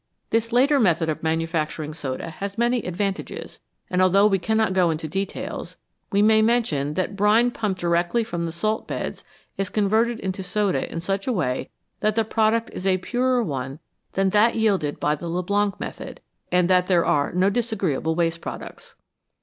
This 0.31 0.51
later 0.51 0.79
method 0.79 1.09
of 1.09 1.21
manufacturing 1.21 1.93
soda 1.93 2.31
has 2.31 2.57
many 2.57 2.81
advantages, 2.87 3.59
and 3.87 4.01
although 4.01 4.25
we 4.25 4.39
cannot 4.39 4.73
go 4.73 4.89
into 4.89 5.07
details, 5.07 5.77
we 6.11 6.23
may 6.23 6.41
mention 6.41 6.95
that 6.95 7.15
brine 7.15 7.51
pumped 7.51 7.79
directly 7.81 8.23
from 8.23 8.47
the 8.47 8.51
salt 8.51 8.87
beds 8.87 9.23
is 9.57 9.69
converted 9.69 10.19
into 10.19 10.41
soda 10.41 10.91
in 10.91 11.01
such 11.01 11.27
a 11.27 11.31
way 11.31 11.69
that 11.99 12.15
the 12.15 12.23
product 12.25 12.71
is 12.73 12.87
a 12.87 12.97
purer 12.97 13.43
one 13.43 13.77
than 14.13 14.31
that 14.31 14.55
yielded 14.55 14.99
by 14.99 15.13
the 15.13 15.27
Leblanc 15.29 15.79
method, 15.79 16.19
and 16.51 16.67
that 16.67 16.87
there 16.87 17.05
are 17.05 17.31
no 17.31 17.51
disagreeable 17.51 18.15
waste 18.15 18.41
products. 18.41 18.95